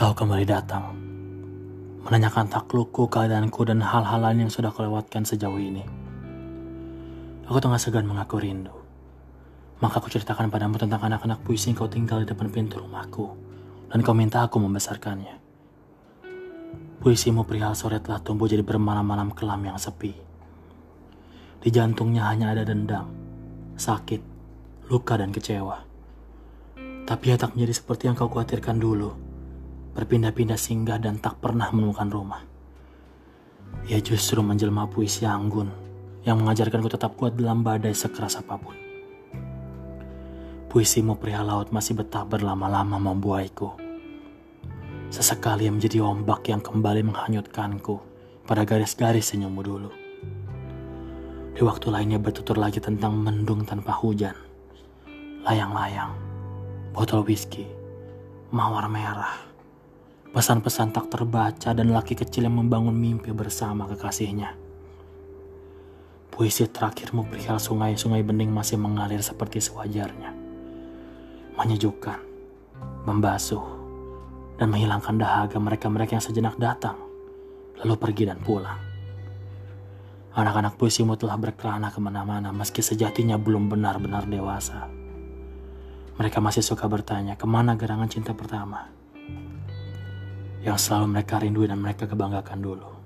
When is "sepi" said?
19.76-20.16